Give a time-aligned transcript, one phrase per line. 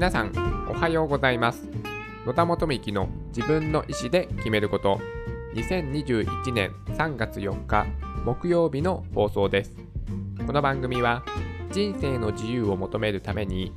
[0.00, 0.32] 皆さん
[0.66, 1.68] おはようございます。
[2.24, 4.98] 野田元幹の自分の意思で決めること。
[5.52, 7.86] 2021年3月4日
[8.24, 9.76] 木曜日の放送です。
[10.46, 11.22] この番組は
[11.70, 13.74] 人生の自由を求めるために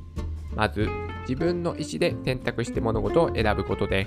[0.56, 0.88] まず
[1.28, 4.06] 自分の意思で選択して物事を選ぶことで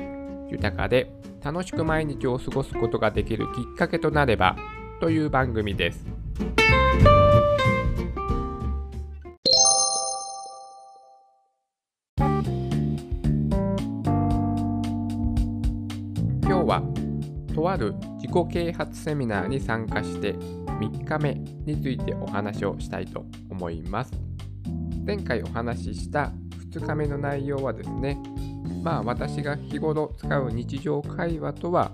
[0.50, 1.12] 豊かで
[1.44, 4.56] 楽しく毎日を過ごすことができるきっかけとなれば
[5.00, 6.17] という番組です。
[17.78, 24.12] る自己啓発セミナーに参加して3日目についてお話をしたいと思います。
[25.06, 26.34] 前回お話しした
[26.74, 28.22] 2日目の内容はですね
[28.84, 31.92] まあ私が日頃使う日常会話とは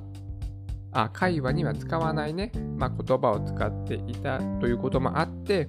[0.92, 5.68] あ会話には使わないね、まあ、言葉を使っていたということもあって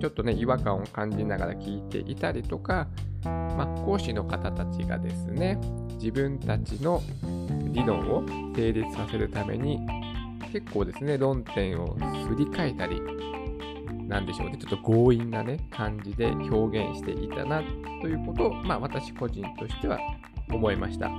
[0.00, 2.88] ちょっとね違和感を感じながら聞いていたりとか、
[3.24, 5.58] まあ、講師の方たちがですね
[5.94, 7.02] 自分たちの
[7.76, 8.24] 理論を
[8.54, 9.78] 成立させるために
[10.50, 11.96] 結構ですね論点を
[12.26, 13.02] すり替えたり
[14.08, 14.56] なんでしょうね。
[14.56, 17.60] ちょっと強引なね感じで表現していたな
[18.00, 19.98] ということをまあ私個人としては
[20.50, 21.10] 思いました。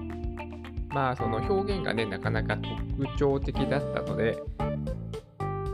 [0.90, 4.42] まあその表現がねなかなか特徴的だったので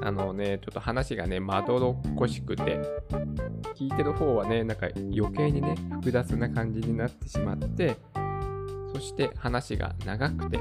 [0.02, 2.82] あのねちょっと話がねまどろっこしくて
[3.76, 7.96] 聞いてる方はねなんか余計にね複雑な感じになってしまって
[8.94, 10.58] そして話が長くて、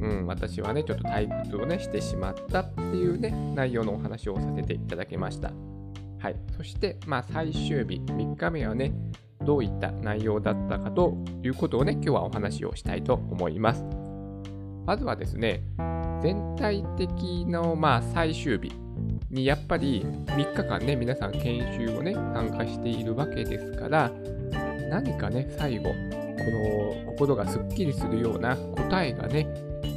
[0.00, 5.52] うん、私はね、ちょっと退屈をね、してしまったっていうね、内容のお話をさせていただきました。
[6.18, 6.36] はい。
[6.56, 8.92] そして、まあ、最終日、3日目はね、
[9.44, 13.84] どういった内容だったかということをね、今日はお話をしたいと思います。
[14.86, 15.62] まずはですね、
[16.22, 18.72] 全体的の、まあ、最終日
[19.30, 24.10] にやっぱり3日間ね、皆さん研修をね、参加しているわけですから、
[24.90, 25.90] 何かね、最後、
[26.38, 29.46] この心がすっきりするような答えがね、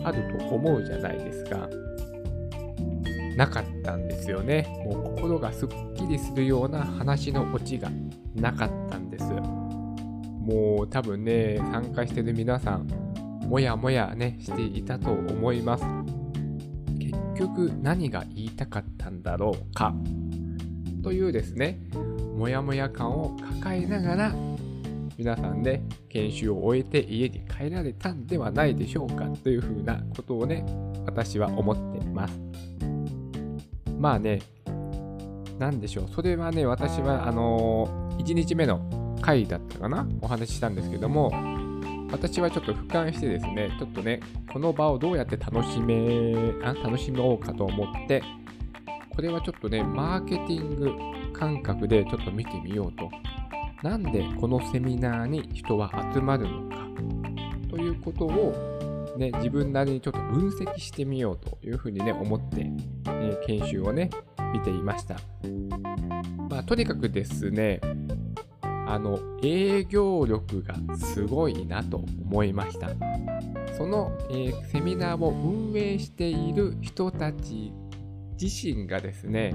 [0.04, 1.68] あると思うじゃないですか。
[3.36, 4.66] なかったんですよね。
[4.86, 7.90] もう心がすっきりするような話のオチが
[8.36, 9.26] なかったんです。
[9.26, 12.88] もう多分ね、参加してる皆さん、
[13.48, 15.86] もやもやね、していたと思います。
[17.00, 19.94] 結局何が言いたかったんだろうか。
[21.04, 21.80] というですね、
[22.36, 24.36] もやもや感を抱えながら
[25.18, 30.64] 皆さんね、研修を終えて家に帰られたんではないでしょうかというふうなことをね、
[31.08, 32.40] 私は思ってます。
[33.98, 34.40] まあね、
[35.58, 41.32] なんでしょう、それはね、私は、あのー、1日目の回だったかな、お話ししたんですけども、
[42.12, 44.20] 私はちょっと俯瞰してですね、ちょっとね、
[44.54, 48.22] この場をどうやって楽しめ、あ楽しもうかと思って、
[49.16, 50.94] これはちょっとね、マーケティング
[51.34, 53.10] 感覚でちょっと見てみようと
[53.84, 56.88] なんでこのセミナーに人は集まるのか？
[57.70, 62.82] ということを、ね、自分なりにちょっと分析してみようというふうにね、思って、ね、
[63.46, 64.10] 研修をね、
[64.52, 65.18] 見ていました。
[66.50, 67.80] まあ、とにかくですね、
[68.62, 72.90] あの、営業力がすごいなと思いました。
[73.78, 77.72] その、えー、セミナーを運営している人たち
[78.42, 79.54] 自身がですね、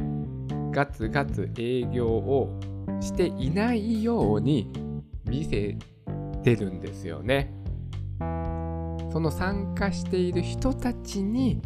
[0.71, 2.61] ガツガツ営業を
[3.01, 4.71] していないように
[5.25, 5.77] 見せ
[6.43, 7.53] てるんですよね。
[9.13, 11.61] その参加している人たちに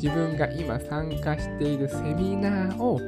[0.00, 3.00] 自分が今参加しているセミナーを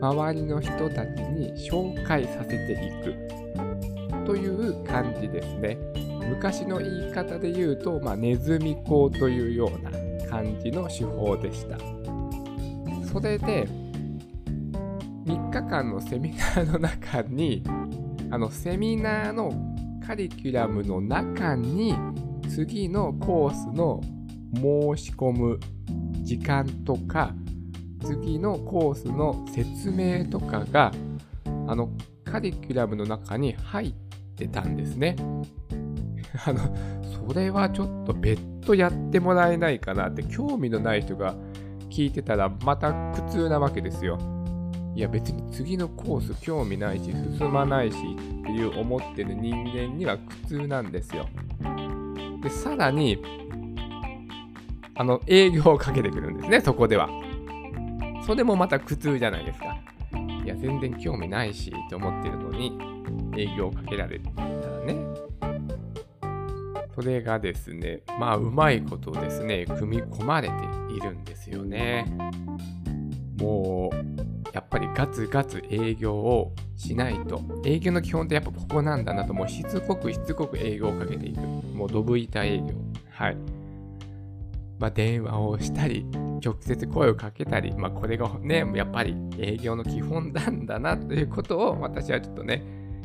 [0.00, 5.78] 周りの人たちに紹介させていくという感じですね。
[6.28, 9.90] 昔の言い方で言うと、まあ、ネズミ講というような
[10.28, 11.78] 感じの手法でした。
[13.06, 13.68] それで
[15.24, 17.62] 3日間のセミナーの中に
[18.30, 19.52] あのセミナーの
[20.06, 21.94] カリキュラムの中に
[22.48, 24.00] 次のコースの
[24.54, 25.60] 申し込む
[26.22, 27.34] 時間とか
[28.00, 30.92] 次のコースの説明とかが
[31.66, 31.90] あの
[32.24, 33.92] カリキュラムの中に入っ
[34.36, 35.16] てたんですね。
[36.46, 36.60] あの
[37.28, 41.36] それはちょっと別途やってもらえないかなって興味のない人が
[41.90, 44.18] 聞いてたらまた苦痛なわけですよ。
[44.94, 47.04] いや別に次のコース興味ないし
[47.38, 51.26] 進まないしっていう思ってる人間には苦痛なんですよ。
[52.42, 53.22] で、さらに、
[54.94, 57.08] あの、営業をかけてくるんですね、そこでは。
[58.26, 59.78] それもまた苦痛じゃないですか。
[60.44, 62.78] いや、全然興味ないしって思ってるのに、
[63.36, 64.48] 営業をかけられたら
[64.84, 64.96] ね。
[66.94, 70.54] それがですね、まあ、うまいことですね、組み込まれて
[70.94, 72.04] いるんですよね。
[73.38, 74.11] もう、
[74.52, 77.40] やっぱりガツガツ営業をしないと。
[77.64, 81.40] 営業の基本ってやっぱここなんだなと、もうしつこくしつこく営業をかけていく。
[81.40, 82.66] もうドブ板営業。
[83.10, 83.36] はい。
[84.78, 86.04] まあ、電話をしたり、
[86.44, 92.62] 直接声をかけたり、まあ、これがね、やっぱり営業の基本なんだなということを私はちょっとね、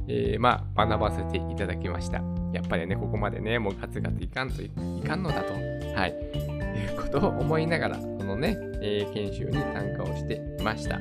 [0.07, 2.21] えー、まあ、学ばせていただきました。
[2.51, 4.69] やっぱりね、ここまでね、もうガツガツいかんとい
[5.05, 10.99] かんのだと、はい、いうことを思いながら、のね、えー、研修に参加をしていました。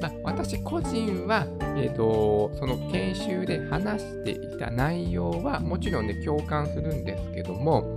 [0.00, 1.46] まあ、私個人は、
[1.76, 7.96] えーと、その研修で話していた内容はもちろんね共感するんですけども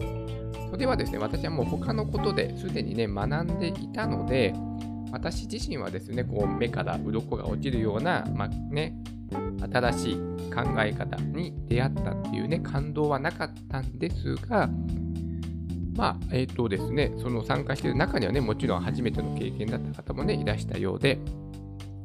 [0.70, 4.54] それはですね私はもう他のことですでにね学んでいたので
[5.12, 8.96] 私自身はですねこう目から鱗が落ちるような、まあね、
[9.72, 10.16] 新しい
[10.52, 14.70] 考え方に出会ったっていうね感動はなかったんですが
[15.96, 21.20] まあ、えっ、ー、とですね、その参加している中にはね、もちろん初めての経験だった方もね、いらしたようで、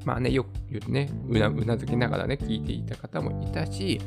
[0.05, 4.00] まあね、よく言うねうな、うなずきながらね、聞いていた方もいたし、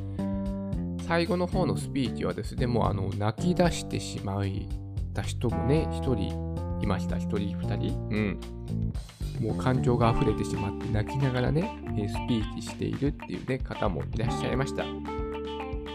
[1.08, 4.68] 最後の方のスピーチはですね、もうあの泣き出してしまい
[5.14, 8.08] た人もね、1人いました、1人、2人。
[8.12, 8.40] うん。
[9.42, 11.64] もう感情が溢れてしまって泣きながらね、
[12.08, 14.86] スピーチしているっていうね、方もいらっしゃいました。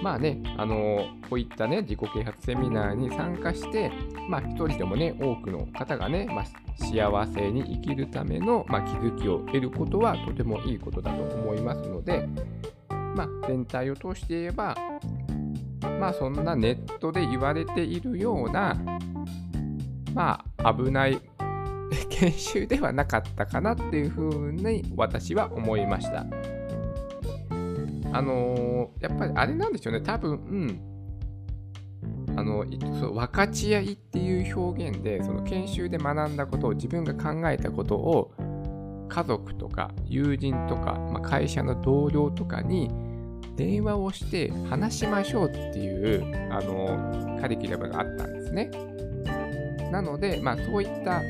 [0.02, 3.90] まあね、あのこういったね、自己啓発セミナーに参加して、
[4.28, 6.44] まあ一人でもね、多くの方がね、まあ、
[6.76, 12.28] 幸せに生きるための、まあ、気づきを得ることはとてもいいことだと思いますので、
[13.14, 14.76] まあ全体を通して言えば、
[15.98, 18.76] まあそんなネットで言われているような、
[20.14, 21.20] まあ危ない
[22.10, 26.26] 研修ではなかったかなっていうふうに私は思いました。
[28.16, 30.34] あのー、やっぱりあれなんでしょうね、多分、う
[32.32, 32.64] ん、あの
[32.98, 38.32] そう分かち合いっていう表現で、その研修で学んだことを自分が考えたことを
[39.08, 42.90] 家族とか友人とか、まあ、会社の同僚とかに
[43.54, 48.70] 電話をして話しましょうっていう、あのカリキュラムがあったんですね。
[49.92, 51.20] なので、まあ、そういった、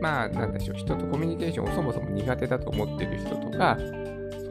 [0.00, 3.76] まあ、なんでしょう、人とコミュニケーションをそもそも苦手だと思ってる人とか、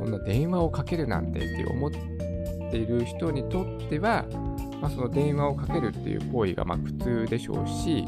[0.01, 4.25] そんな電話をかけるなんてって思っている人にとっては、
[4.81, 8.03] まあ、その電話をかけるっていう行為がま苦痛でしょうし、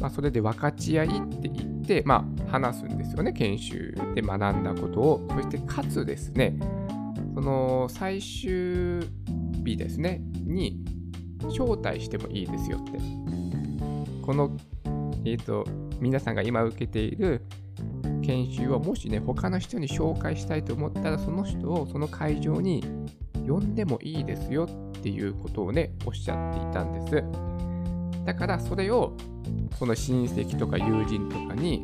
[0.00, 5.28] まあ、それで分かち合いって言って、まあ、話すんですよね、研修で学んだことを。
[5.30, 6.58] そしてかつですね、
[7.36, 9.00] その最終
[9.64, 10.82] 日ですね、に
[11.44, 12.98] 招待してもいいですよって。
[14.20, 14.56] この、
[15.24, 15.64] えっ、ー、と、
[16.00, 17.44] 皆さんが今受けている
[18.26, 22.82] 研修をもしね、他の人に紹介したいと思ったら、その人をその会場に
[23.46, 28.24] 呼んでもいいですよっていうことをね、おっしゃっていたんです。
[28.24, 29.12] だからそれを、
[29.78, 31.82] その親戚とか友人とかに、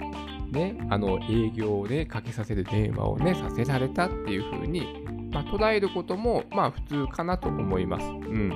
[0.50, 8.06] ね、あの営業でかけさせる電話をね、させられたっていうふうに、まあ、捉えることも、まあ普通かなと思います。
[8.06, 8.48] うん。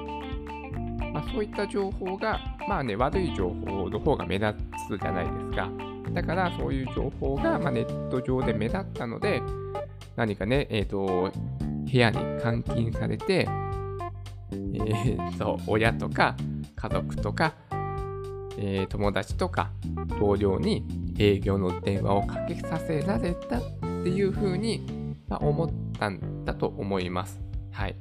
[1.13, 4.55] まあ、そういった情報が、まあね、悪い情報の方が目立
[4.89, 5.84] つじゃないですか。
[6.13, 9.43] だからそういう情報が、まあ、ネット上で目立ったので、
[10.17, 11.33] 何かね、えっ、ー、と、
[11.91, 13.49] 部屋に監禁されて、
[14.53, 16.37] えー、 そう、親とか
[16.77, 17.55] 家族とか、
[18.57, 19.73] えー、友達とか
[20.19, 20.87] 同僚に
[21.19, 27.41] 営業の電話をかけさせられたっていうふうに、まあ、思ったんだと思います。
[27.73, 27.97] はい。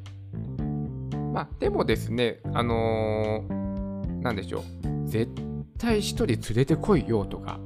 [1.34, 4.64] まあ、でもですね、あのー、なんでしょう。
[5.10, 5.32] 絶
[5.80, 7.60] 対一人連れてこいよとか、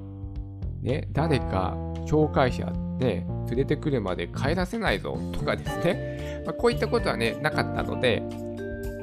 [0.81, 8.23] ね、誰か紹介者で連れてくるまで帰らせないぞとかですね、まあ、こういったことはね、なかったので、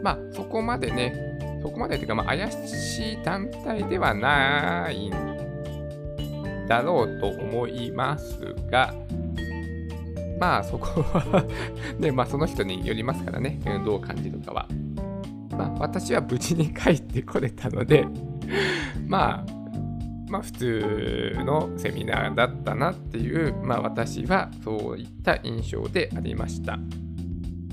[0.02, 8.94] まあ、そこまでね、そこまでというか、まあ、怪しい団体ではないんだろうと思いますが、
[10.38, 11.44] まあ、そこは
[11.98, 14.68] ね、まあ、その人によりますからね、どう感じるかは。
[15.50, 18.04] まあ、私は無事に帰ってこれたので
[19.06, 19.53] まあ、
[20.34, 26.76] まあ、普通のセミナーだったなっていう、まあ、私はそういった印象でありました。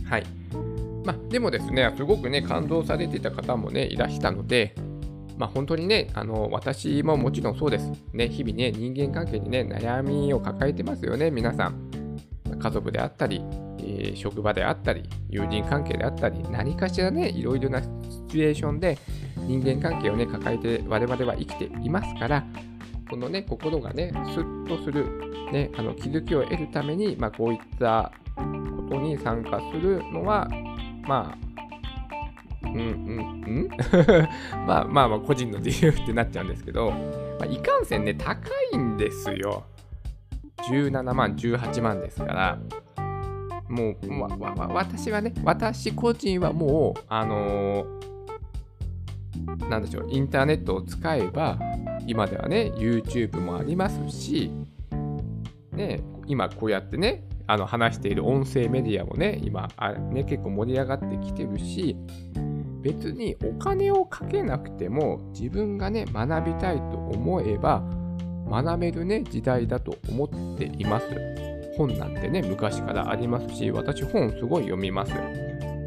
[0.07, 0.23] はい。
[1.03, 4.75] まあ、でもですね、すごくね、感動されてた方もね、いらしたので、
[5.39, 7.91] まあ、本当にね、あの私ももちろんそうです。
[8.13, 11.89] ね、日々ね、人間関係にね、悩みを抱えてますよね、皆さん。
[12.59, 13.41] 家族であったり、
[13.79, 15.01] えー、職場であったり、
[15.31, 17.87] 友人関係であったり、何かしらね、いろいろなシ
[18.29, 18.99] チュエーションで
[19.47, 22.43] 人間関係をね、抱えて我々は生きていますから、
[23.09, 25.05] このね、心がね、スッとする、
[25.51, 28.41] ね、あの気づきを得るために、まあ、こういったこ
[28.89, 30.47] とに参加するのは、
[31.03, 33.69] まあ、うんうんうん？
[34.65, 36.97] まあまあまあ個人の自由ってなっちゃうんですけど、ま
[37.41, 38.39] あ、いかんせんね、高
[38.71, 39.63] いんですよ。
[40.69, 42.59] 17万、18万ですから、
[43.67, 47.85] もう、わわ私はね、私個人はもう、あのー、
[49.69, 51.59] なんでしょう、インターネットを使えば、
[52.07, 54.51] 今ではね、YouTube もありますし、
[55.71, 61.95] ね、今こうやってね、あの話している音声メディアもね、今あね、結構盛り上がってきてるし、
[62.81, 67.83] 別にお金をかけなくても自分がね、学びたいと思えば
[68.49, 71.07] 学べるね、時代だと思っています。
[71.77, 75.13] 本なんてね、昔からありますし、私本すごい読みます。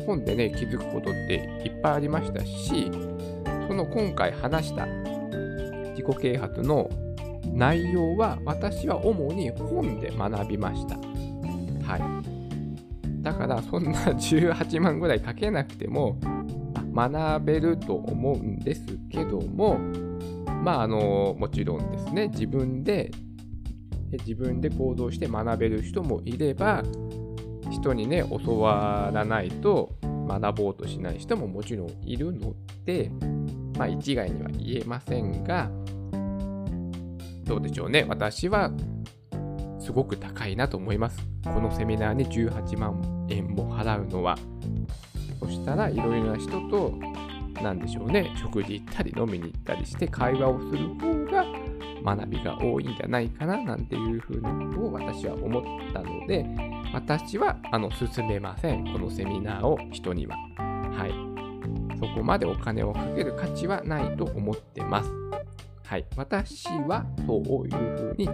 [0.06, 2.90] 本でね、気づくことっていっぱいありましたし、
[3.66, 4.86] その今回話した
[5.90, 6.90] 自己啓発の
[7.52, 10.96] 内容は私は主に本で学びました。
[11.86, 13.22] はい。
[13.22, 16.18] だからそんな18万ぐらいかけなくても
[16.94, 19.78] 学べると思うんですけども、
[20.62, 23.10] まああのもちろんですね、自分で
[24.10, 26.82] 自分で行動して学べる人もいれば、
[27.70, 32.54] 人にね、教わらないと学ぼうとしない人ももちろんいるの
[32.84, 33.10] で、
[33.76, 35.70] まあ一概には言えませんが、
[37.44, 38.04] どうでしょうね。
[38.08, 38.70] 私は
[39.78, 41.18] すごく高いなと思います。
[41.44, 44.38] このセミナーに18万円も払うのは。
[45.40, 46.94] そしたらいろいろな人と、
[47.62, 51.44] 何でしょうね、食事行ったり飲みに行ったりして会話をする方が
[52.04, 54.42] 学びが多いんじゃないかななんていうふうに
[54.92, 55.62] 私は思っ
[55.92, 56.46] たので、
[56.92, 58.90] 私はあの進めません。
[58.92, 60.36] このセミナーを人には。
[60.56, 61.33] はい。
[62.08, 65.10] そこまでお金をかける価値はないと思ってます。
[65.86, 66.06] はい。
[66.16, 68.26] 私はそういうふうに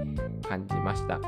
[0.43, 1.19] 感じました。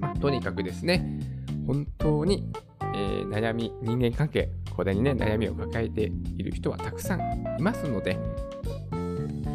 [0.00, 1.18] まあ、とにかくですね、
[1.66, 2.50] 本当に、
[2.94, 7.20] えー、悩み、人間関係、これにね、悩みを抱えている人はたくさん
[7.58, 8.18] いますので、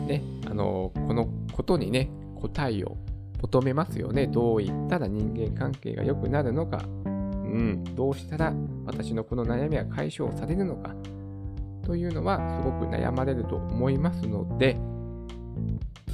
[0.08, 2.98] ね、あの、このことにね、答えを
[3.42, 4.26] 求めますよね。
[4.26, 8.54] どう言ったら人間関係が良くなるのか、うん、どうしたら
[8.86, 10.96] 私のこの悩みは解消されるのか、
[11.92, 14.78] というのはすごく悩まれると思いますので、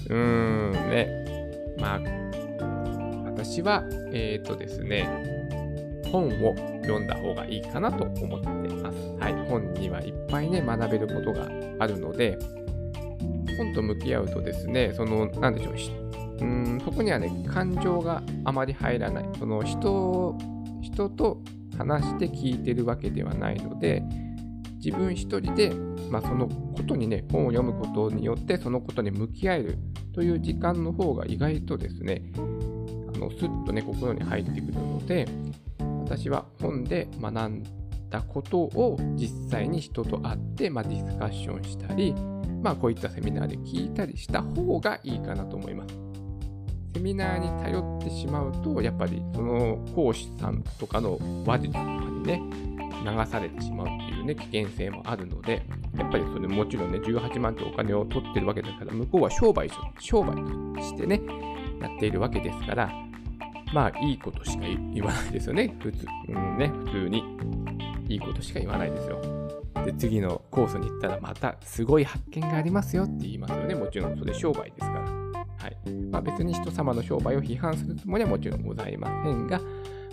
[0.10, 2.00] うーんね、まあ、
[3.26, 5.08] 私は、えっ、ー、とですね、
[6.12, 8.98] 本を読んだ方がいいかなと思ってます。
[9.20, 12.40] はい、本にはいっぱいね、学べることがあるので、
[13.60, 19.26] 本と向き合うとですね、その、なんでしょう、うんそこにはね、感情があまり入らない。
[19.38, 20.36] その人、
[20.82, 21.40] 人と
[21.78, 24.02] 話して聞いてるわけではないので、
[24.84, 25.74] 自分一人で、
[26.10, 29.78] まあ、そのことにね、本を読むことによって、そのことに向き合える
[30.14, 32.40] という時間の方が意外とですね、あ
[33.18, 35.28] のスッとね、心に入ってくるので、
[36.04, 37.64] 私は本で学ん
[38.10, 42.14] だことを実際に人と会って、まあ、ディスカッションしたり、
[42.62, 46.07] まあ、こういったセミナーで聞いたりした方がいいかなと思います。
[46.98, 52.42] セミナーに頼ってしまうと、やっぱりその講師さんとかの話術とかにね、
[53.06, 55.64] 流されてしまうっていうね、危険性もあるので、
[55.96, 61.22] やっぱりそれもちろんね、18万ってお金を取ってるわけだから、向こうは商売商売としてね、
[61.80, 62.92] やっているわけですから、
[63.72, 65.76] まあ、いいことしか言わないですよね。
[65.80, 67.24] 普通、うんね、普通に。
[68.10, 69.22] いいことしか言わないですよ。
[69.86, 73.76] で、次のコースに行ったら、またすごい発見がありますよって言いますよね。
[73.76, 75.17] もちろん、それ商売ですから。
[76.12, 79.60] まあ、別に人様の商売を批判するつもりはもちろんございませんが、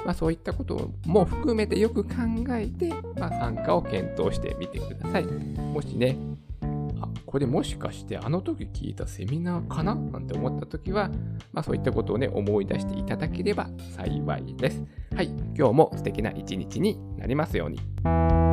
[0.04, 2.10] まあ、そういったことも含めてよく考
[2.50, 5.24] えて、まあ、参加を検討してみてください。
[5.24, 6.16] もしね、
[7.00, 9.94] あこれもしかしてあの時聞いたセミナーかな？
[9.94, 11.10] なんて思った時は、
[11.52, 14.84] まあそういったことをね、思い出していただければ幸いです。
[15.16, 15.26] はい、
[15.56, 18.43] 今日も素敵な一日になりますように。